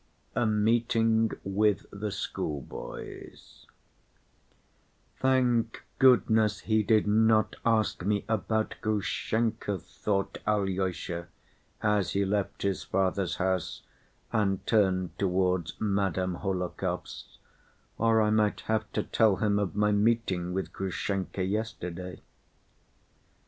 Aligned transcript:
A 0.35 0.47
Meeting 0.47 1.29
With 1.43 1.85
The 1.91 2.09
Schoolboys 2.09 3.67
"Thank 5.19 5.83
goodness 5.99 6.61
he 6.61 6.81
did 6.81 7.05
not 7.05 7.55
ask 7.63 8.03
me 8.03 8.25
about 8.27 8.73
Grushenka," 8.81 9.77
thought 9.77 10.39
Alyosha, 10.47 11.27
as 11.83 12.13
he 12.13 12.25
left 12.25 12.63
his 12.63 12.81
father's 12.83 13.35
house 13.35 13.83
and 14.33 14.65
turned 14.65 15.19
towards 15.19 15.79
Madame 15.79 16.37
Hohlakov's, 16.37 17.37
"or 17.99 18.23
I 18.23 18.31
might 18.31 18.61
have 18.61 18.91
to 18.93 19.03
tell 19.03 19.35
him 19.35 19.59
of 19.59 19.75
my 19.75 19.91
meeting 19.91 20.51
with 20.51 20.73
Grushenka 20.73 21.43
yesterday." 21.43 22.21